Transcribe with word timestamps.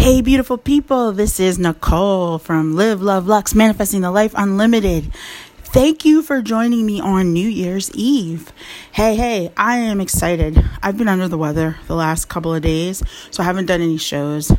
Hey, 0.00 0.22
beautiful 0.22 0.56
people, 0.56 1.12
this 1.12 1.38
is 1.38 1.58
Nicole 1.58 2.38
from 2.38 2.74
Live, 2.74 3.02
Love, 3.02 3.26
Lux, 3.26 3.54
Manifesting 3.54 4.00
the 4.00 4.10
Life 4.10 4.32
Unlimited. 4.34 5.12
Thank 5.58 6.06
you 6.06 6.22
for 6.22 6.40
joining 6.40 6.86
me 6.86 7.02
on 7.02 7.34
New 7.34 7.46
Year's 7.46 7.90
Eve. 7.90 8.50
Hey, 8.92 9.14
hey, 9.14 9.52
I 9.58 9.76
am 9.76 10.00
excited. 10.00 10.58
I've 10.82 10.96
been 10.96 11.06
under 11.06 11.28
the 11.28 11.36
weather 11.36 11.76
the 11.86 11.94
last 11.94 12.30
couple 12.30 12.54
of 12.54 12.62
days, 12.62 13.02
so 13.30 13.42
I 13.42 13.46
haven't 13.46 13.66
done 13.66 13.82
any 13.82 13.98
shows 13.98 14.50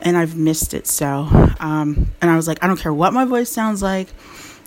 and 0.00 0.16
I've 0.16 0.36
missed 0.36 0.72
it 0.74 0.86
so. 0.86 1.26
Um, 1.58 2.12
and 2.22 2.30
I 2.30 2.36
was 2.36 2.46
like, 2.46 2.62
I 2.62 2.68
don't 2.68 2.78
care 2.78 2.94
what 2.94 3.12
my 3.12 3.24
voice 3.24 3.50
sounds 3.50 3.82
like. 3.82 4.06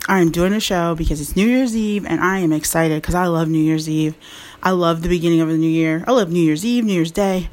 I 0.08 0.20
am 0.20 0.30
doing 0.30 0.52
a 0.52 0.60
show 0.60 0.94
because 0.94 1.22
it's 1.22 1.36
New 1.36 1.48
Year's 1.48 1.74
Eve 1.74 2.04
and 2.04 2.20
I 2.20 2.40
am 2.40 2.52
excited 2.52 3.00
because 3.00 3.14
I 3.14 3.28
love 3.28 3.48
New 3.48 3.56
Year's 3.56 3.88
Eve. 3.88 4.14
I 4.62 4.72
love 4.72 5.00
the 5.00 5.08
beginning 5.08 5.40
of 5.40 5.48
the 5.48 5.56
new 5.56 5.70
year. 5.70 6.04
I 6.06 6.12
love 6.12 6.30
New 6.30 6.42
Year's 6.42 6.66
Eve, 6.66 6.84
New 6.84 6.92
Year's 6.92 7.12
Day. 7.12 7.48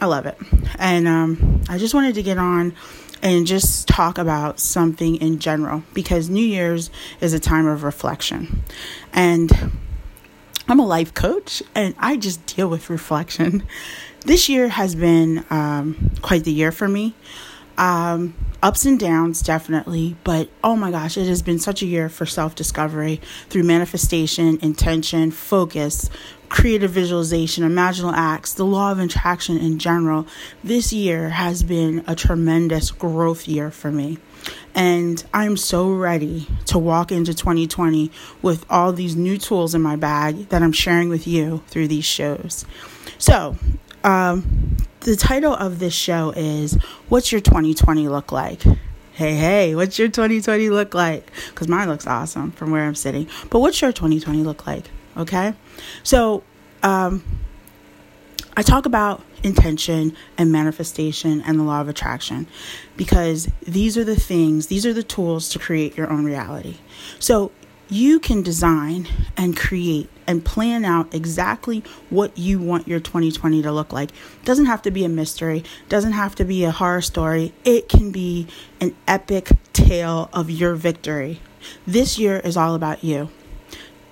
I 0.00 0.06
love 0.06 0.26
it. 0.26 0.38
And 0.78 1.08
um, 1.08 1.62
I 1.68 1.78
just 1.78 1.94
wanted 1.94 2.14
to 2.16 2.22
get 2.22 2.38
on 2.38 2.74
and 3.22 3.46
just 3.46 3.88
talk 3.88 4.18
about 4.18 4.60
something 4.60 5.16
in 5.16 5.38
general 5.38 5.82
because 5.94 6.28
New 6.28 6.44
Year's 6.44 6.90
is 7.20 7.32
a 7.32 7.40
time 7.40 7.66
of 7.66 7.82
reflection. 7.82 8.62
And 9.12 9.50
I'm 10.68 10.80
a 10.80 10.86
life 10.86 11.14
coach 11.14 11.62
and 11.74 11.94
I 11.98 12.16
just 12.16 12.44
deal 12.46 12.68
with 12.68 12.90
reflection. 12.90 13.66
This 14.20 14.48
year 14.48 14.68
has 14.68 14.96
been 14.96 15.44
um, 15.50 16.10
quite 16.20 16.42
the 16.42 16.52
year 16.52 16.72
for 16.72 16.88
me. 16.88 17.14
Um, 17.78 18.34
ups 18.62 18.86
and 18.86 18.98
downs, 18.98 19.42
definitely, 19.42 20.16
but 20.24 20.48
oh 20.64 20.76
my 20.76 20.90
gosh, 20.90 21.16
it 21.16 21.26
has 21.26 21.42
been 21.42 21.58
such 21.58 21.82
a 21.82 21.86
year 21.86 22.08
for 22.08 22.24
self 22.24 22.54
discovery 22.54 23.20
through 23.48 23.64
manifestation, 23.64 24.58
intention, 24.62 25.30
focus, 25.30 26.08
creative 26.48 26.90
visualization, 26.90 27.64
imaginal 27.64 28.12
acts, 28.14 28.54
the 28.54 28.64
law 28.64 28.92
of 28.92 28.98
attraction 28.98 29.58
in 29.58 29.78
general. 29.78 30.26
This 30.64 30.92
year 30.92 31.30
has 31.30 31.62
been 31.62 32.04
a 32.06 32.14
tremendous 32.14 32.90
growth 32.90 33.46
year 33.46 33.70
for 33.70 33.90
me. 33.90 34.18
And 34.74 35.24
I'm 35.34 35.56
so 35.56 35.90
ready 35.90 36.46
to 36.66 36.78
walk 36.78 37.10
into 37.10 37.34
2020 37.34 38.10
with 38.42 38.64
all 38.70 38.92
these 38.92 39.16
new 39.16 39.38
tools 39.38 39.74
in 39.74 39.82
my 39.82 39.96
bag 39.96 40.50
that 40.50 40.62
I'm 40.62 40.72
sharing 40.72 41.08
with 41.08 41.26
you 41.26 41.62
through 41.68 41.88
these 41.88 42.04
shows. 42.04 42.64
So, 43.18 43.56
um, 44.06 44.76
the 45.00 45.16
title 45.16 45.52
of 45.52 45.78
this 45.78 45.92
show 45.92 46.32
is 46.36 46.74
What's 47.08 47.32
Your 47.32 47.40
2020 47.40 48.08
Look 48.08 48.32
Like? 48.32 48.62
Hey, 49.12 49.34
hey, 49.34 49.74
what's 49.74 49.98
your 49.98 50.08
2020 50.08 50.70
look 50.70 50.94
like? 50.94 51.30
Because 51.48 51.68
mine 51.68 51.88
looks 51.88 52.06
awesome 52.06 52.52
from 52.52 52.70
where 52.70 52.84
I'm 52.84 52.94
sitting. 52.94 53.28
But 53.50 53.60
what's 53.60 53.80
your 53.80 53.90
2020 53.90 54.42
look 54.42 54.66
like? 54.66 54.84
Okay. 55.16 55.54
So, 56.02 56.42
um, 56.82 57.24
I 58.56 58.62
talk 58.62 58.86
about 58.86 59.22
intention 59.42 60.16
and 60.38 60.52
manifestation 60.52 61.42
and 61.42 61.58
the 61.58 61.64
law 61.64 61.80
of 61.80 61.88
attraction 61.88 62.46
because 62.96 63.48
these 63.62 63.98
are 63.98 64.04
the 64.04 64.16
things, 64.16 64.68
these 64.68 64.86
are 64.86 64.92
the 64.92 65.02
tools 65.02 65.48
to 65.50 65.58
create 65.58 65.96
your 65.96 66.10
own 66.10 66.24
reality. 66.24 66.76
So, 67.18 67.52
you 67.88 68.18
can 68.18 68.42
design 68.42 69.08
and 69.36 69.56
create 69.56 70.08
and 70.26 70.44
plan 70.44 70.84
out 70.84 71.14
exactly 71.14 71.84
what 72.10 72.36
you 72.36 72.58
want 72.58 72.88
your 72.88 72.98
2020 72.98 73.62
to 73.62 73.70
look 73.72 73.92
like. 73.92 74.10
It 74.10 74.44
doesn't 74.44 74.66
have 74.66 74.82
to 74.82 74.90
be 74.90 75.04
a 75.04 75.08
mystery, 75.08 75.64
doesn't 75.88 76.12
have 76.12 76.34
to 76.36 76.44
be 76.44 76.64
a 76.64 76.72
horror 76.72 77.00
story. 77.00 77.52
It 77.64 77.88
can 77.88 78.10
be 78.10 78.48
an 78.80 78.96
epic 79.06 79.50
tale 79.72 80.28
of 80.32 80.50
your 80.50 80.74
victory. 80.74 81.40
This 81.86 82.18
year 82.18 82.40
is 82.40 82.56
all 82.56 82.74
about 82.74 83.04
you. 83.04 83.30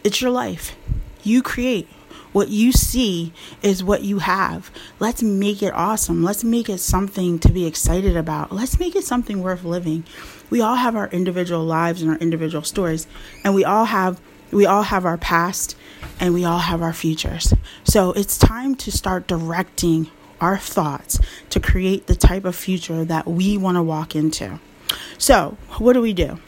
It's 0.05 0.21
your 0.21 0.31
life. 0.31 0.77
You 1.23 1.43
create. 1.43 1.89
What 2.35 2.49
you 2.49 2.73
see 2.73 3.33
is 3.63 3.85
what 3.85 4.03
you 4.03 4.19
have. 4.19 4.73
Let's 4.99 5.23
make 5.23 5.63
it 5.63 5.73
awesome. 5.73 6.25
Let's 6.25 6.43
make 6.43 6.69
it 6.69 6.79
something 6.79 7.39
to 7.39 7.53
be 7.53 7.65
excited 7.65 8.17
about. 8.17 8.51
Let's 8.51 8.81
make 8.81 8.97
it 8.97 9.05
something 9.05 9.41
worth 9.41 9.63
living. 9.63 10.03
We 10.51 10.61
all 10.61 10.75
have 10.75 10.97
our 10.97 11.07
individual 11.11 11.65
lives 11.65 12.03
and 12.03 12.11
our 12.11 12.17
individual 12.19 12.65
stories, 12.65 13.07
and 13.45 13.55
we 13.55 13.65
all 13.65 13.85
have 13.85 14.21
we 14.51 14.67
all 14.67 14.83
have 14.83 15.05
our 15.05 15.17
past 15.17 15.77
and 16.19 16.35
we 16.35 16.45
all 16.45 16.59
have 16.59 16.83
our 16.83 16.93
futures. 16.93 17.55
So 17.85 18.11
it's 18.15 18.37
time 18.37 18.75
to 18.77 18.91
start 18.91 19.29
directing 19.29 20.11
our 20.41 20.59
thoughts 20.59 21.21
to 21.51 21.61
create 21.61 22.09
the 22.09 22.17
type 22.17 22.45
of 22.45 22.57
future 22.57 23.05
that 23.05 23.29
we 23.29 23.57
want 23.57 23.77
to 23.77 23.83
walk 23.83 24.17
into. 24.17 24.59
So, 25.19 25.57
what 25.79 25.93
do 25.93 26.01
we 26.01 26.13
do? 26.13 26.41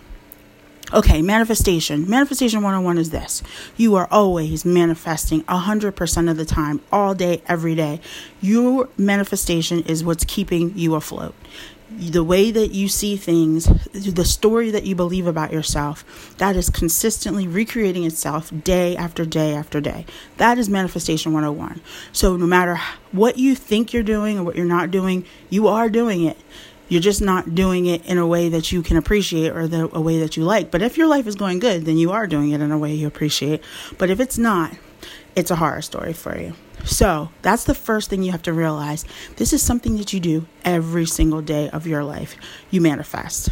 Okay, 0.93 1.21
manifestation. 1.21 2.09
Manifestation 2.09 2.63
101 2.63 2.99
is 2.99 3.11
this 3.11 3.43
you 3.77 3.97
are 3.97 4.07
always 4.09 4.65
manifesting 4.65 5.43
100% 5.45 6.31
of 6.31 6.37
the 6.37 6.45
time, 6.45 6.81
all 6.93 7.13
day, 7.13 7.43
every 7.49 7.75
day. 7.75 8.01
Your 8.41 8.89
manifestation 8.97 9.83
is 9.83 10.05
what's 10.05 10.25
keeping 10.25 10.79
you 10.79 10.95
afloat. 10.95 11.35
The 11.91 12.23
way 12.23 12.53
that 12.53 12.73
you 12.73 12.89
see 12.89 13.17
things, 13.17 13.67
the 13.93 14.25
story 14.25 14.71
that 14.71 14.85
you 14.85 14.95
believe 14.95 15.27
about 15.27 15.53
yourself, 15.53 16.37
that 16.39 16.55
is 16.55 16.71
consistently 16.71 17.49
recreating 17.49 18.05
itself 18.05 18.53
day 18.63 18.97
after 18.97 19.25
day 19.25 19.55
after 19.55 19.81
day. 19.81 20.07
That 20.37 20.57
is 20.57 20.69
manifestation 20.69 21.33
101. 21.33 21.81
So, 22.13 22.37
no 22.37 22.47
matter 22.47 22.81
what 23.11 23.39
you 23.39 23.57
think 23.57 23.93
you're 23.93 24.05
doing 24.05 24.39
or 24.39 24.45
what 24.45 24.55
you're 24.55 24.65
not 24.65 24.93
doing, 24.93 25.25
you 25.51 25.67
are 25.67 25.89
doing 25.89 26.23
it. 26.23 26.39
You're 26.89 27.01
just 27.01 27.21
not 27.21 27.55
doing 27.55 27.87
it 27.87 28.05
in 28.07 28.19
a 28.19 28.27
way 28.27 28.49
that 28.49 28.71
you 28.71 28.83
can 28.83 28.97
appreciate 28.97 29.53
or 29.53 29.67
the, 29.67 29.95
a 29.95 30.01
way 30.01 30.21
that 30.21 30.37
you 30.37 30.45
like. 30.45 30.71
But 30.71 30.83
if 30.83 30.97
your 30.97 31.09
life 31.09 31.27
is 31.27 31.35
going 31.35 31.59
good, 31.59 31.85
then 31.85 31.99
you 31.99 32.13
are 32.13 32.27
doing 32.27 32.53
it 32.53 32.61
in 32.61 32.71
a 32.71 32.79
way 32.79 32.95
you 32.95 33.07
appreciate. 33.07 33.63
But 33.99 34.11
if 34.11 34.21
it's 34.21 34.39
not, 34.39 34.73
it's 35.35 35.51
a 35.51 35.57
horror 35.57 35.83
story 35.83 36.13
for 36.13 36.39
you. 36.39 36.55
So 36.85 37.31
that's 37.43 37.65
the 37.65 37.75
first 37.75 38.09
thing 38.09 38.23
you 38.23 38.31
have 38.33 38.43
to 38.43 38.53
realize. 38.53 39.05
This 39.37 39.53
is 39.53 39.63
something 39.63 39.97
that 39.97 40.13
you 40.13 40.21
do 40.21 40.47
every 40.65 41.07
single 41.07 41.43
day 41.43 41.69
of 41.71 41.87
your 41.87 42.05
life. 42.05 42.37
You 42.71 42.81
manifest. 42.81 43.51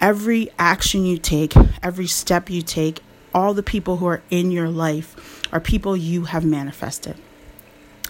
Every 0.00 0.50
action 0.58 1.04
you 1.04 1.18
take, 1.18 1.54
every 1.82 2.06
step 2.06 2.50
you 2.50 2.62
take, 2.62 3.00
all 3.34 3.54
the 3.54 3.62
people 3.62 3.96
who 3.96 4.06
are 4.06 4.22
in 4.30 4.50
your 4.52 4.68
life 4.68 5.42
are 5.52 5.60
people 5.60 5.96
you 5.96 6.24
have 6.26 6.44
manifested. 6.44 7.16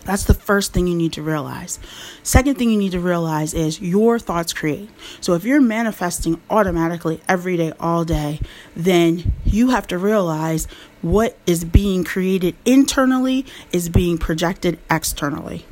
That's 0.04 0.24
the 0.24 0.34
first 0.34 0.72
thing 0.72 0.86
you 0.86 0.94
need 0.94 1.14
to 1.14 1.22
realize. 1.22 1.78
Second 2.22 2.56
thing 2.56 2.70
you 2.70 2.78
need 2.78 2.92
to 2.92 3.00
realize 3.00 3.54
is 3.54 3.80
your 3.80 4.18
thoughts 4.18 4.52
create. 4.52 4.90
So 5.20 5.34
if 5.34 5.44
you're 5.44 5.60
manifesting 5.60 6.40
automatically 6.50 7.20
every 7.28 7.56
day, 7.56 7.72
all 7.80 8.04
day, 8.04 8.40
then 8.76 9.32
you 9.44 9.70
have 9.70 9.86
to 9.88 9.98
realize 9.98 10.66
what 11.00 11.36
is 11.46 11.64
being 11.64 12.04
created 12.04 12.54
internally 12.64 13.46
is 13.72 13.88
being 13.88 14.18
projected 14.18 14.78
externally. 14.90 15.64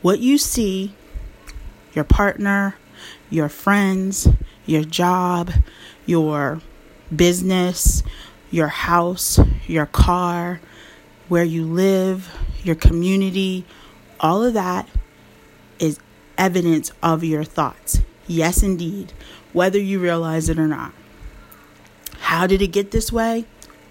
What 0.00 0.20
you 0.20 0.38
see, 0.38 0.94
your 1.92 2.04
partner, 2.04 2.76
your 3.30 3.48
friends, 3.48 4.28
your 4.64 4.84
job, 4.84 5.50
your 6.06 6.60
business, 7.14 8.02
your 8.50 8.68
house, 8.68 9.38
your 9.66 9.86
car, 9.86 10.60
where 11.28 11.44
you 11.44 11.64
live, 11.64 12.30
your 12.62 12.74
community, 12.74 13.64
all 14.20 14.42
of 14.42 14.54
that 14.54 14.88
is 15.78 15.98
evidence 16.38 16.92
of 17.02 17.24
your 17.24 17.44
thoughts. 17.44 18.00
Yes, 18.26 18.62
indeed, 18.62 19.12
whether 19.52 19.78
you 19.78 19.98
realize 19.98 20.48
it 20.48 20.58
or 20.58 20.66
not. 20.66 20.92
How 22.20 22.46
did 22.46 22.60
it 22.62 22.68
get 22.68 22.90
this 22.90 23.12
way? 23.12 23.44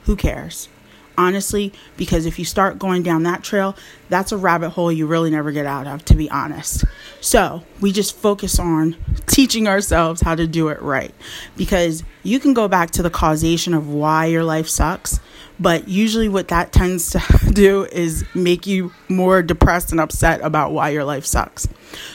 Who 0.04 0.16
cares? 0.16 0.70
Honestly, 1.18 1.74
because 1.98 2.26
if 2.26 2.40
you 2.40 2.46
start 2.46 2.80
going 2.80 3.04
down 3.04 3.24
that 3.24 3.44
trail, 3.44 3.76
that's 4.10 4.32
a 4.32 4.38
rabbit 4.38 4.72
hole 4.72 4.92
you 4.92 5.08
really 5.08 5.30
never 5.30 5.52
get 5.52 5.66
out 5.66 5.88
of, 5.88 6.06
to 6.06 6.16
be 6.16 6.30
honest. 6.30 6.86
So 7.22 7.64
we 7.82 7.92
just 7.92 8.16
focus 8.16 8.60
on 8.60 8.96
teaching 9.28 9.68
ourselves 9.68 10.22
how 10.22 10.36
to 10.36 10.48
do 10.48 10.70
it 10.70 10.82
right 10.82 11.14
because 11.58 12.04
you 12.24 12.40
can 12.40 12.54
go 12.54 12.68
back 12.68 12.92
to 12.92 13.04
the 13.04 13.10
causation 13.10 13.74
of 13.74 13.90
why 13.90 14.26
your 14.26 14.44
life 14.44 14.68
sucks. 14.68 15.20
But 15.60 15.88
usually, 15.88 16.28
what 16.28 16.50
that 16.50 16.74
tends 16.74 17.12
to 17.12 17.22
do 17.54 17.86
is 17.86 18.26
make 18.36 18.68
you 18.68 18.92
more 19.08 19.42
depressed 19.42 19.92
and 19.92 20.02
upset 20.02 20.42
about 20.42 20.74
why 20.74 20.90
your 20.90 21.06
life 21.06 21.26
sucks. 21.26 21.68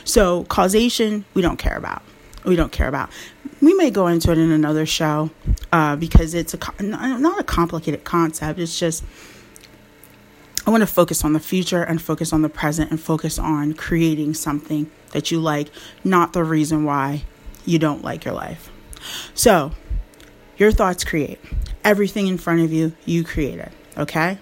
So, 0.05 0.45
causation, 0.45 1.25
we 1.33 1.41
don't 1.41 1.57
care 1.57 1.77
about 1.77 2.03
we 2.45 2.57
don't 2.57 2.73
care 2.73 2.89
about. 2.89 3.11
We 3.61 3.75
may 3.75 3.91
go 3.91 4.07
into 4.07 4.33
it 4.33 4.39
in 4.39 4.51
another 4.51 4.87
show 4.87 5.31
uh, 5.73 5.97
because 5.97 6.35
it's 6.35 6.55
a 6.55 6.83
not 6.83 7.41
a 7.41 7.45
complicated 7.45 8.05
concept. 8.05 8.59
It's 8.59 8.79
just 8.79 9.05
I 10.67 10.71
want 10.71 10.83
to 10.83 10.87
focus 10.87 11.25
on 11.25 11.33
the 11.33 11.41
future 11.41 11.83
and 11.83 12.01
focus 12.01 12.33
on 12.33 12.43
the 12.43 12.49
present 12.49 12.91
and 12.91 13.01
focus 13.01 13.39
on 13.39 13.73
creating 13.75 14.35
something 14.35 14.91
that 15.13 15.31
you 15.31 15.41
like, 15.41 15.69
not 16.05 16.33
the 16.33 16.45
reason 16.45 16.85
why 16.85 17.25
you 17.65 17.79
don't 17.79 18.03
like 18.03 18.25
your 18.25 18.35
life. 18.35 18.71
So, 19.35 19.73
your 20.57 20.71
thoughts 20.71 21.05
create 21.05 21.41
everything 21.83 22.27
in 22.27 22.39
front 22.39 22.61
of 22.61 22.73
you. 22.73 22.93
You 23.05 23.25
create 23.25 23.59
it. 23.59 23.73
Okay. 23.97 24.39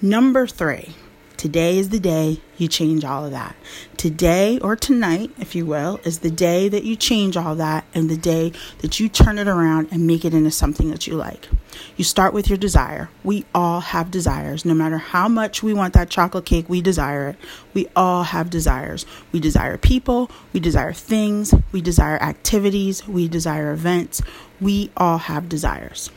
Number 0.00 0.46
three, 0.46 0.94
Today 1.38 1.78
is 1.78 1.90
the 1.90 2.00
day 2.00 2.40
you 2.56 2.66
change 2.66 3.04
all 3.04 3.24
of 3.24 3.30
that. 3.30 3.54
Today 3.96 4.58
or 4.58 4.74
tonight, 4.74 5.30
if 5.38 5.54
you 5.54 5.64
will, 5.64 6.00
is 6.02 6.18
the 6.18 6.32
day 6.32 6.68
that 6.68 6.82
you 6.82 6.96
change 6.96 7.36
all 7.36 7.54
that 7.54 7.84
and 7.94 8.10
the 8.10 8.16
day 8.16 8.50
that 8.80 8.98
you 8.98 9.08
turn 9.08 9.38
it 9.38 9.46
around 9.46 9.86
and 9.92 10.04
make 10.04 10.24
it 10.24 10.34
into 10.34 10.50
something 10.50 10.90
that 10.90 11.06
you 11.06 11.14
like. 11.14 11.48
You 11.96 12.02
start 12.02 12.34
with 12.34 12.48
your 12.48 12.58
desire. 12.58 13.08
We 13.22 13.44
all 13.54 13.78
have 13.78 14.10
desires. 14.10 14.64
No 14.64 14.74
matter 14.74 14.98
how 14.98 15.28
much 15.28 15.62
we 15.62 15.72
want 15.72 15.94
that 15.94 16.10
chocolate 16.10 16.44
cake, 16.44 16.68
we 16.68 16.82
desire 16.82 17.28
it. 17.28 17.36
We 17.72 17.86
all 17.94 18.24
have 18.24 18.50
desires. 18.50 19.06
We 19.30 19.38
desire 19.38 19.78
people, 19.78 20.32
we 20.52 20.58
desire 20.58 20.92
things, 20.92 21.54
we 21.70 21.80
desire 21.80 22.20
activities, 22.20 23.06
we 23.06 23.28
desire 23.28 23.70
events. 23.70 24.22
We 24.60 24.90
all 24.96 25.18
have 25.18 25.48
desires. 25.48 26.10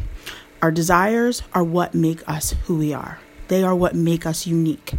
Our 0.63 0.71
desires 0.71 1.44
are 1.53 1.63
what 1.63 1.94
make 1.94 2.27
us 2.27 2.56
who 2.63 2.75
we 2.79 2.91
are. 2.91 3.19
They 3.51 3.65
are 3.65 3.75
what 3.75 3.95
make 3.95 4.25
us 4.25 4.48
unique. 4.48 4.94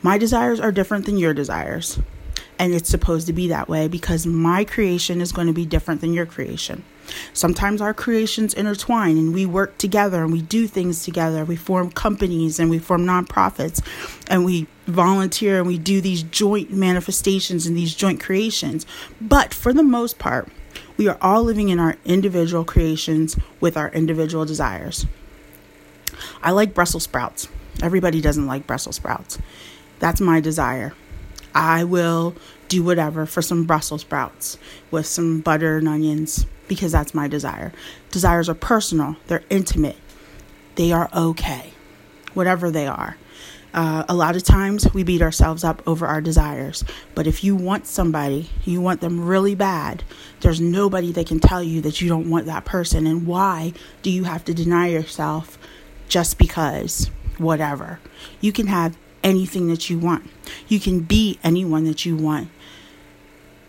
My 0.00 0.16
desires 0.16 0.58
are 0.58 0.72
different 0.72 1.04
than 1.04 1.18
your 1.18 1.34
desires. 1.34 1.98
And 2.58 2.72
it's 2.72 2.88
supposed 2.88 3.26
to 3.26 3.34
be 3.34 3.48
that 3.48 3.68
way 3.68 3.86
because 3.86 4.24
my 4.24 4.64
creation 4.64 5.20
is 5.20 5.30
going 5.30 5.46
to 5.46 5.52
be 5.52 5.66
different 5.66 6.00
than 6.00 6.14
your 6.14 6.24
creation. 6.24 6.84
Sometimes 7.34 7.82
our 7.82 7.92
creations 7.92 8.54
intertwine 8.54 9.18
and 9.18 9.34
we 9.34 9.44
work 9.44 9.76
together 9.76 10.24
and 10.24 10.32
we 10.32 10.40
do 10.40 10.66
things 10.66 11.04
together. 11.04 11.44
We 11.44 11.54
form 11.54 11.90
companies 11.90 12.58
and 12.58 12.70
we 12.70 12.78
form 12.78 13.04
nonprofits 13.04 13.86
and 14.26 14.46
we 14.46 14.68
volunteer 14.86 15.58
and 15.58 15.66
we 15.66 15.76
do 15.76 16.00
these 16.00 16.22
joint 16.22 16.72
manifestations 16.72 17.66
and 17.66 17.76
these 17.76 17.94
joint 17.94 18.22
creations. 18.22 18.86
But 19.20 19.52
for 19.52 19.74
the 19.74 19.82
most 19.82 20.18
part, 20.18 20.48
we 20.96 21.08
are 21.08 21.18
all 21.20 21.42
living 21.42 21.68
in 21.68 21.78
our 21.78 21.96
individual 22.06 22.64
creations 22.64 23.36
with 23.60 23.76
our 23.76 23.90
individual 23.90 24.46
desires. 24.46 25.04
I 26.42 26.52
like 26.52 26.72
Brussels 26.72 27.02
sprouts. 27.02 27.48
Everybody 27.82 28.20
doesn't 28.20 28.46
like 28.46 28.66
Brussels 28.66 28.96
sprouts. 28.96 29.38
That's 29.98 30.20
my 30.20 30.40
desire. 30.40 30.94
I 31.54 31.84
will 31.84 32.34
do 32.68 32.82
whatever 32.82 33.26
for 33.26 33.42
some 33.42 33.64
Brussels 33.64 34.00
sprouts 34.00 34.58
with 34.90 35.06
some 35.06 35.40
butter 35.40 35.76
and 35.76 35.88
onions 35.88 36.46
because 36.68 36.92
that's 36.92 37.14
my 37.14 37.28
desire. 37.28 37.72
Desires 38.10 38.48
are 38.48 38.54
personal, 38.54 39.16
they're 39.26 39.44
intimate, 39.50 39.96
they 40.76 40.92
are 40.92 41.10
okay, 41.14 41.72
whatever 42.34 42.70
they 42.70 42.86
are. 42.86 43.16
Uh, 43.74 44.04
a 44.08 44.14
lot 44.14 44.36
of 44.36 44.42
times 44.42 44.92
we 44.92 45.02
beat 45.02 45.22
ourselves 45.22 45.64
up 45.64 45.82
over 45.86 46.06
our 46.06 46.20
desires. 46.20 46.84
But 47.14 47.26
if 47.26 47.42
you 47.42 47.56
want 47.56 47.86
somebody, 47.86 48.50
you 48.64 48.80
want 48.80 49.00
them 49.00 49.24
really 49.24 49.54
bad, 49.54 50.02
there's 50.40 50.60
nobody 50.60 51.12
that 51.12 51.26
can 51.26 51.40
tell 51.40 51.62
you 51.62 51.80
that 51.82 52.00
you 52.00 52.08
don't 52.08 52.28
want 52.28 52.46
that 52.46 52.64
person. 52.64 53.06
And 53.06 53.26
why 53.26 53.72
do 54.02 54.10
you 54.10 54.24
have 54.24 54.44
to 54.46 54.54
deny 54.54 54.88
yourself 54.88 55.58
just 56.08 56.38
because? 56.38 57.10
Whatever. 57.38 58.00
You 58.40 58.52
can 58.52 58.66
have 58.66 58.96
anything 59.22 59.68
that 59.68 59.88
you 59.90 59.98
want. 59.98 60.28
You 60.68 60.80
can 60.80 61.00
be 61.00 61.38
anyone 61.44 61.84
that 61.84 62.04
you 62.04 62.16
want. 62.16 62.48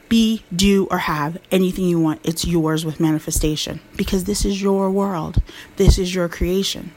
Be, 0.09 0.43
do, 0.55 0.87
or 0.91 0.99
have 0.99 1.39
anything 1.51 1.85
you 1.85 1.99
want. 1.99 2.21
It's 2.23 2.45
yours 2.45 2.85
with 2.85 2.99
manifestation 2.99 3.79
because 3.95 4.25
this 4.25 4.45
is 4.45 4.61
your 4.61 4.91
world. 4.91 5.41
This 5.77 5.97
is 5.97 6.13
your 6.13 6.29
creation. 6.29 6.91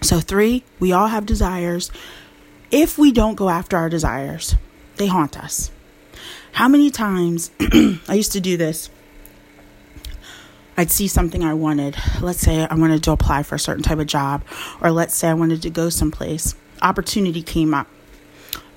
So, 0.00 0.20
three, 0.20 0.64
we 0.78 0.92
all 0.92 1.08
have 1.08 1.26
desires. 1.26 1.90
If 2.70 2.96
we 2.96 3.12
don't 3.12 3.34
go 3.34 3.48
after 3.48 3.76
our 3.76 3.88
desires, 3.88 4.54
they 4.96 5.06
haunt 5.08 5.38
us. 5.38 5.70
How 6.52 6.68
many 6.68 6.90
times 6.90 7.50
I 8.08 8.14
used 8.14 8.32
to 8.32 8.40
do 8.40 8.56
this 8.56 8.88
I'd 10.76 10.90
see 10.90 11.08
something 11.08 11.42
I 11.42 11.54
wanted. 11.54 11.96
Let's 12.20 12.40
say 12.40 12.66
I 12.66 12.74
wanted 12.74 13.02
to 13.04 13.12
apply 13.12 13.44
for 13.44 13.54
a 13.54 13.58
certain 13.58 13.82
type 13.82 13.98
of 13.98 14.06
job, 14.06 14.44
or 14.80 14.90
let's 14.90 15.14
say 15.14 15.28
I 15.28 15.34
wanted 15.34 15.62
to 15.62 15.70
go 15.70 15.88
someplace. 15.88 16.54
Opportunity 16.82 17.42
came 17.42 17.72
up. 17.72 17.86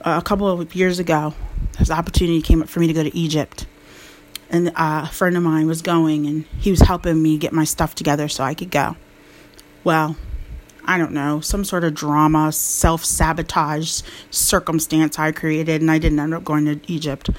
Uh, 0.01 0.17
a 0.17 0.21
couple 0.23 0.47
of 0.47 0.73
years 0.73 0.99
ago, 0.99 1.33
this 1.77 1.91
opportunity 1.91 2.41
came 2.41 2.61
up 2.61 2.69
for 2.69 2.79
me 2.79 2.87
to 2.87 2.93
go 2.93 3.03
to 3.03 3.15
Egypt. 3.15 3.65
And 4.49 4.69
uh, 4.69 5.01
a 5.03 5.07
friend 5.07 5.35
of 5.35 5.43
mine 5.43 5.67
was 5.67 5.81
going, 5.81 6.25
and 6.25 6.45
he 6.59 6.71
was 6.71 6.79
helping 6.79 7.21
me 7.21 7.37
get 7.37 7.51
my 7.51 7.65
stuff 7.65 7.95
together 7.95 8.29
so 8.29 8.45
I 8.45 8.53
could 8.53 8.71
go. 8.71 8.95
Well, 9.83 10.15
I 10.85 10.97
don't 10.97 11.11
know, 11.11 11.41
some 11.41 11.65
sort 11.65 11.83
of 11.83 11.93
drama, 11.93 12.53
self 12.53 13.03
sabotage 13.03 14.01
circumstance 14.31 15.19
I 15.19 15.33
created, 15.33 15.81
and 15.81 15.91
I 15.91 15.99
didn't 15.99 16.19
end 16.19 16.33
up 16.33 16.45
going 16.45 16.65
to 16.65 16.79
Egypt. 16.91 17.29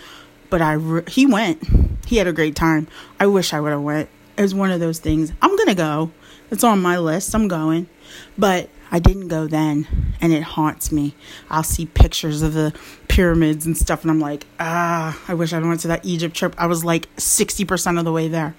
But 0.51 0.61
I, 0.61 0.75
re- 0.75 1.03
he 1.09 1.25
went. 1.25 1.63
He 2.06 2.19
had 2.19 2.27
a 2.27 2.33
great 2.33 2.55
time. 2.55 2.89
I 3.19 3.27
wish 3.27 3.55
I 3.55 3.61
would 3.61 3.73
have 3.73 3.81
went 3.81 4.09
is 4.41 4.55
one 4.55 4.71
of 4.71 4.81
those 4.81 4.99
things. 4.99 5.33
I'm 5.43 5.57
going 5.57 5.69
to 5.69 5.75
go. 5.75 6.11
It's 6.51 6.65
on 6.65 6.83
my 6.83 6.99
list. 6.99 7.35
I'm 7.35 7.49
going. 7.49 7.89
But 8.37 8.69
I 8.91 8.99
didn't 8.99 9.29
go 9.29 9.47
then, 9.47 9.87
and 10.21 10.33
it 10.33 10.43
haunts 10.43 10.91
me. 10.91 11.15
I'll 11.49 11.63
see 11.63 11.87
pictures 11.87 12.43
of 12.43 12.55
the 12.55 12.75
pyramids 13.09 13.67
and 13.67 13.77
stuff, 13.77 14.03
and 14.03 14.11
I'm 14.11 14.21
like, 14.21 14.47
ah, 14.59 15.21
I 15.29 15.35
wish 15.35 15.53
I 15.53 15.61
went 15.61 15.81
to 15.81 15.89
that 15.89 16.05
Egypt 16.05 16.35
trip. 16.35 16.55
I 16.59 16.67
was 16.67 16.85
like 16.85 17.15
60% 17.17 17.99
of 17.99 18.05
the 18.05 18.13
way 18.13 18.27
there. 18.27 18.57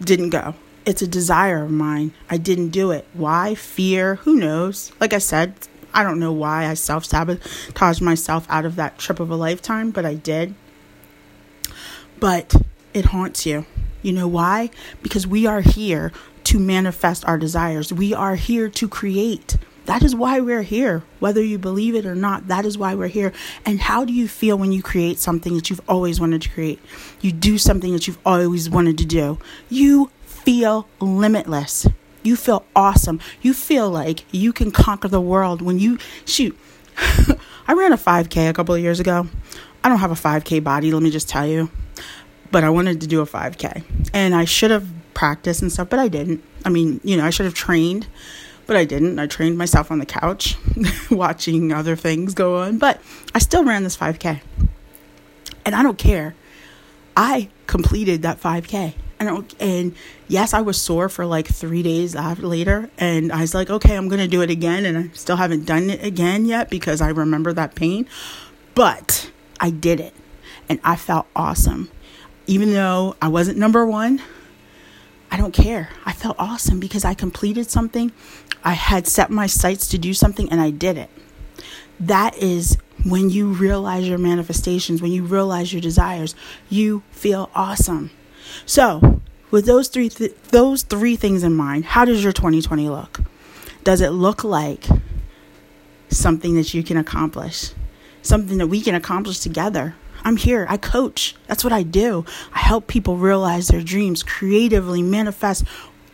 Didn't 0.00 0.30
go. 0.30 0.54
It's 0.86 1.02
a 1.02 1.06
desire 1.06 1.64
of 1.64 1.70
mine. 1.70 2.14
I 2.30 2.38
didn't 2.38 2.68
do 2.68 2.92
it. 2.92 3.06
Why? 3.12 3.54
Fear? 3.54 4.16
Who 4.16 4.36
knows? 4.36 4.92
Like 5.00 5.12
I 5.12 5.18
said, 5.18 5.54
I 5.92 6.02
don't 6.02 6.20
know 6.20 6.32
why 6.32 6.66
I 6.66 6.74
self 6.74 7.04
sabotaged 7.04 8.02
myself 8.02 8.46
out 8.48 8.64
of 8.64 8.76
that 8.76 8.98
trip 8.98 9.18
of 9.18 9.30
a 9.30 9.36
lifetime, 9.36 9.90
but 9.90 10.06
I 10.06 10.14
did. 10.14 10.54
But 12.20 12.54
it 12.94 13.06
haunts 13.06 13.44
you. 13.44 13.66
You 14.06 14.12
know 14.12 14.28
why? 14.28 14.70
Because 15.02 15.26
we 15.26 15.46
are 15.46 15.60
here 15.62 16.12
to 16.44 16.60
manifest 16.60 17.24
our 17.24 17.36
desires. 17.36 17.92
We 17.92 18.14
are 18.14 18.36
here 18.36 18.68
to 18.68 18.88
create. 18.88 19.56
That 19.86 20.04
is 20.04 20.14
why 20.14 20.38
we're 20.38 20.62
here. 20.62 21.02
Whether 21.18 21.42
you 21.42 21.58
believe 21.58 21.96
it 21.96 22.06
or 22.06 22.14
not, 22.14 22.46
that 22.46 22.64
is 22.64 22.78
why 22.78 22.94
we're 22.94 23.08
here. 23.08 23.32
And 23.64 23.80
how 23.80 24.04
do 24.04 24.12
you 24.12 24.28
feel 24.28 24.56
when 24.56 24.70
you 24.70 24.80
create 24.80 25.18
something 25.18 25.56
that 25.56 25.70
you've 25.70 25.80
always 25.88 26.20
wanted 26.20 26.40
to 26.42 26.48
create? 26.50 26.78
You 27.20 27.32
do 27.32 27.58
something 27.58 27.92
that 27.94 28.06
you've 28.06 28.20
always 28.24 28.70
wanted 28.70 28.96
to 28.98 29.06
do. 29.06 29.40
You 29.68 30.12
feel 30.24 30.86
limitless. 31.00 31.88
You 32.22 32.36
feel 32.36 32.64
awesome. 32.76 33.18
You 33.42 33.52
feel 33.52 33.90
like 33.90 34.24
you 34.30 34.52
can 34.52 34.70
conquer 34.70 35.08
the 35.08 35.20
world 35.20 35.62
when 35.62 35.80
you 35.80 35.98
shoot. 36.24 36.56
I 36.96 37.72
ran 37.72 37.92
a 37.92 37.98
5K 37.98 38.50
a 38.50 38.52
couple 38.52 38.76
of 38.76 38.80
years 38.80 39.00
ago. 39.00 39.26
I 39.82 39.88
don't 39.88 39.98
have 39.98 40.12
a 40.12 40.14
5K 40.14 40.62
body, 40.62 40.92
let 40.92 41.02
me 41.02 41.10
just 41.10 41.28
tell 41.28 41.44
you 41.44 41.72
but 42.50 42.64
I 42.64 42.70
wanted 42.70 43.00
to 43.00 43.06
do 43.06 43.20
a 43.20 43.26
5K. 43.26 43.82
And 44.12 44.34
I 44.34 44.44
should 44.44 44.70
have 44.70 44.86
practiced 45.14 45.62
and 45.62 45.72
stuff, 45.72 45.88
but 45.88 45.98
I 45.98 46.08
didn't. 46.08 46.42
I 46.64 46.68
mean, 46.68 47.00
you 47.02 47.16
know, 47.16 47.24
I 47.24 47.30
should 47.30 47.46
have 47.46 47.54
trained, 47.54 48.06
but 48.66 48.76
I 48.76 48.84
didn't. 48.84 49.18
I 49.18 49.26
trained 49.26 49.58
myself 49.58 49.90
on 49.90 49.98
the 49.98 50.06
couch 50.06 50.56
watching 51.10 51.72
other 51.72 51.96
things 51.96 52.34
go 52.34 52.58
on, 52.58 52.78
but 52.78 53.00
I 53.34 53.38
still 53.38 53.64
ran 53.64 53.82
this 53.82 53.96
5K. 53.96 54.40
And 55.64 55.74
I 55.74 55.82
don't 55.82 55.98
care. 55.98 56.34
I 57.16 57.48
completed 57.66 58.22
that 58.22 58.40
5K. 58.40 58.94
And, 59.18 59.54
and 59.58 59.94
yes, 60.28 60.52
I 60.52 60.60
was 60.60 60.80
sore 60.80 61.08
for 61.08 61.24
like 61.24 61.48
three 61.48 61.82
days 61.82 62.14
after, 62.14 62.46
later. 62.46 62.90
And 62.98 63.32
I 63.32 63.40
was 63.40 63.54
like, 63.54 63.70
okay, 63.70 63.96
I'm 63.96 64.10
to 64.10 64.28
do 64.28 64.42
it 64.42 64.50
again. 64.50 64.84
And 64.84 64.98
I 64.98 65.08
still 65.14 65.36
haven't 65.36 65.64
done 65.64 65.88
it 65.88 66.04
again 66.04 66.44
yet 66.44 66.68
because 66.68 67.00
I 67.00 67.08
remember 67.08 67.52
that 67.54 67.74
pain. 67.74 68.06
But 68.74 69.30
I 69.58 69.70
did 69.70 70.00
it. 70.00 70.14
And 70.68 70.80
I 70.84 70.96
felt 70.96 71.26
awesome 71.34 71.90
even 72.46 72.72
though 72.72 73.16
I 73.20 73.28
wasn't 73.28 73.58
number 73.58 73.84
one, 73.84 74.22
I 75.30 75.36
don't 75.36 75.52
care. 75.52 75.90
I 76.04 76.12
felt 76.12 76.36
awesome 76.38 76.80
because 76.80 77.04
I 77.04 77.14
completed 77.14 77.70
something. 77.70 78.12
I 78.62 78.72
had 78.72 79.06
set 79.06 79.30
my 79.30 79.46
sights 79.46 79.88
to 79.88 79.98
do 79.98 80.14
something 80.14 80.50
and 80.50 80.60
I 80.60 80.70
did 80.70 80.96
it. 80.96 81.10
That 81.98 82.36
is 82.36 82.78
when 83.04 83.30
you 83.30 83.48
realize 83.48 84.08
your 84.08 84.18
manifestations, 84.18 85.02
when 85.02 85.12
you 85.12 85.24
realize 85.24 85.72
your 85.72 85.82
desires, 85.82 86.34
you 86.68 87.02
feel 87.10 87.50
awesome. 87.54 88.10
So, 88.64 89.20
with 89.50 89.66
those 89.66 89.88
three 89.88 90.08
th- 90.08 90.34
those 90.50 90.82
three 90.82 91.16
things 91.16 91.42
in 91.42 91.54
mind, 91.54 91.84
how 91.84 92.04
does 92.04 92.22
your 92.22 92.32
2020 92.32 92.88
look? 92.88 93.20
Does 93.84 94.00
it 94.00 94.10
look 94.10 94.42
like 94.42 94.86
something 96.08 96.54
that 96.56 96.74
you 96.74 96.82
can 96.82 96.96
accomplish? 96.96 97.72
Something 98.22 98.58
that 98.58 98.66
we 98.66 98.80
can 98.80 98.94
accomplish 98.94 99.38
together? 99.38 99.94
I'm 100.26 100.36
here. 100.36 100.66
I 100.68 100.76
coach. 100.76 101.36
That's 101.46 101.62
what 101.62 101.72
I 101.72 101.84
do. 101.84 102.24
I 102.52 102.58
help 102.58 102.88
people 102.88 103.16
realize 103.16 103.68
their 103.68 103.80
dreams, 103.80 104.24
creatively 104.24 105.00
manifest 105.00 105.62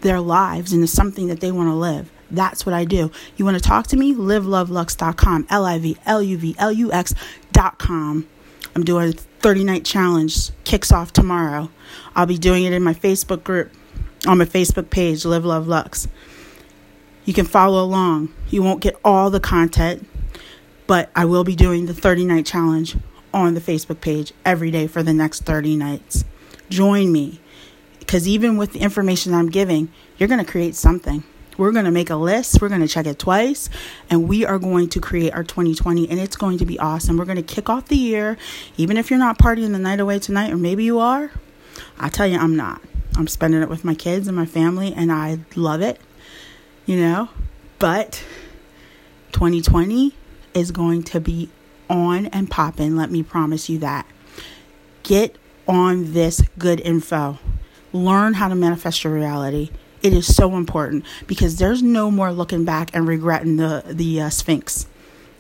their 0.03 0.21
lives 0.21 0.75
into 0.75 0.87
something 0.87 1.29
that 1.29 1.41
they 1.41 1.51
want 1.51 1.71
to 1.71 1.75
live. 1.75 2.11
That's 2.31 2.67
what 2.67 2.75
I 2.75 2.85
do. 2.85 3.11
You 3.39 3.47
want 3.47 3.57
to 3.57 3.63
talk 3.63 3.87
to 3.87 3.97
me? 3.97 4.15
LivLuvLux.com. 4.15 5.47
L 5.49 5.65
I 5.65 5.79
V 5.79 5.97
L 6.05 6.23
U 6.23 6.37
V 6.37 6.55
L 6.59 6.71
U 6.71 6.93
X.com. 6.93 8.29
I'm 8.77 8.85
doing 8.85 9.09
a 9.09 9.13
30 9.13 9.65
night 9.65 9.87
challenge, 9.87 10.51
kicks 10.65 10.93
off 10.93 11.15
tomorrow. 11.15 11.71
I'll 12.15 12.27
be 12.27 12.37
doing 12.37 12.65
it 12.65 12.75
in 12.75 12.83
my 12.83 12.93
Facebook 12.93 13.43
group, 13.43 13.73
on 14.27 14.37
my 14.37 14.45
Facebook 14.45 14.91
page, 14.91 15.25
Live 15.25 15.47
Love 15.47 15.67
Lux. 15.67 16.07
You 17.25 17.33
can 17.33 17.47
follow 17.47 17.83
along. 17.83 18.35
You 18.51 18.63
won't 18.63 18.83
get 18.83 18.95
all 19.03 19.31
the 19.31 19.41
content, 19.41 20.07
but 20.87 21.09
I 21.17 21.25
will 21.25 21.45
be 21.45 21.57
doing 21.57 21.87
the 21.87 21.95
30 21.95 22.27
night 22.27 22.45
challenge 22.45 22.95
on 23.33 23.55
the 23.55 23.61
Facebook 23.61 24.01
page 24.01 24.33
every 24.45 24.71
day 24.71 24.87
for 24.87 25.03
the 25.03 25.13
next 25.13 25.45
30 25.45 25.77
nights. 25.77 26.25
Join 26.69 27.13
me 27.13 27.41
because 27.99 28.29
even 28.29 28.57
with 28.57 28.73
the 28.73 28.81
information 28.81 29.35
I'm 29.35 29.49
giving, 29.49 29.89
you're 30.19 30.29
going 30.29 30.45
to 30.45 30.51
create 30.51 30.75
something. 30.75 31.25
We're 31.59 31.73
going 31.73 31.85
to 31.85 31.91
make 31.91 32.11
a 32.11 32.17
list, 32.17 32.61
we're 32.63 32.69
going 32.69 32.81
to 32.81 32.89
check 32.89 33.07
it 33.07 33.19
twice, 33.19 33.69
and 34.09 34.27
we 34.29 34.45
are 34.47 34.59
going 34.59 34.89
to 34.91 35.01
create 35.01 35.35
our 35.35 35.45
2020, 35.45 36.09
and 36.09 36.19
it's 36.19 36.37
going 36.37 36.59
to 36.59 36.67
be 36.67 36.79
awesome. 36.79 37.19
We're 37.19 37.27
going 37.27 37.37
to 37.37 37.43
kick 37.43 37.69
off 37.69 37.89
the 37.89 37.97
year, 37.97 38.39
even 38.77 38.97
if 38.97 39.11
you're 39.11 39.19
not 39.19 39.39
partying 39.39 39.73
the 39.73 39.79
night 39.79 40.01
away 40.01 40.19
tonight, 40.19 40.51
or 40.51 40.57
maybe 40.57 40.85
you 40.85 40.99
are. 40.99 41.31
I 41.99 42.09
tell 42.09 42.27
you, 42.27 42.39
I'm 42.39 42.57
not. 42.57 42.81
I'm 43.17 43.29
spending 43.29 43.63
it 43.63 43.69
with 43.69 43.85
my 43.85 43.95
kids 43.95 44.29
and 44.29 44.37
my 44.37 44.47
family, 44.47 44.95
and 44.95 45.13
I 45.13 45.41
love 45.55 45.83
it, 45.83 46.01
you 46.87 46.97
know. 46.97 47.29
But 47.79 48.25
2020 49.33 50.15
is 50.55 50.71
going 50.71 51.03
to 51.05 51.21
be 51.21 51.51
on 51.93 52.27
and 52.27 52.51
popping. 52.51 52.97
Let 52.97 53.11
me 53.11 53.23
promise 53.23 53.69
you 53.69 53.79
that. 53.79 54.07
Get 55.03 55.37
on 55.69 56.13
this 56.13 56.43
good 56.59 56.81
info. 56.81 57.39
Learn 57.93 58.35
how 58.35 58.49
to 58.49 58.55
manifest 58.55 59.05
your 59.05 59.13
reality. 59.13 59.71
It 60.03 60.13
is 60.13 60.35
so 60.35 60.57
important 60.57 61.05
because 61.27 61.57
there's 61.57 61.83
no 61.83 62.11
more 62.11 62.33
looking 62.33 62.65
back 62.65 62.91
and 62.95 63.07
regretting 63.07 63.57
the 63.57 63.85
the 63.87 64.23
uh, 64.23 64.31
Sphinx, 64.31 64.87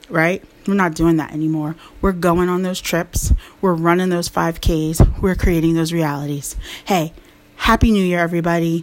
right? 0.08 0.44
We're 0.68 0.74
not 0.74 0.94
doing 0.94 1.16
that 1.16 1.32
anymore. 1.32 1.74
We're 2.00 2.12
going 2.12 2.48
on 2.48 2.62
those 2.62 2.80
trips. 2.80 3.32
We're 3.60 3.74
running 3.74 4.10
those 4.10 4.28
5Ks. 4.28 5.20
We're 5.20 5.34
creating 5.34 5.74
those 5.74 5.92
realities. 5.92 6.54
Hey, 6.84 7.12
happy 7.56 7.90
new 7.90 8.04
year 8.04 8.20
everybody. 8.20 8.80